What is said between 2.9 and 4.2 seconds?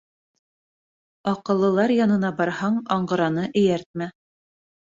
аңғыраны эйәртмә.